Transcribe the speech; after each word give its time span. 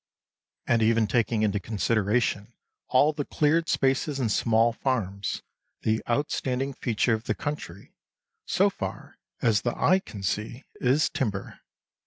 And 0.65 0.81
even 0.81 1.05
taking 1.05 1.43
into 1.43 1.59
consideration 1.59 2.55
all 2.87 3.13
the 3.13 3.23
cleared 3.23 3.69
spaces 3.69 4.19
and 4.19 4.31
small 4.31 4.73
farms, 4.73 5.43
the 5.83 6.01
outstanding 6.09 6.73
feature 6.73 7.13
of 7.13 7.25
the 7.25 7.35
country, 7.35 7.93
so 8.43 8.71
far 8.71 9.19
as 9.43 9.61
the 9.61 9.77
eye 9.77 9.99
can 9.99 10.23
see, 10.23 10.63
is 10.77 11.07
timber. 11.07 11.59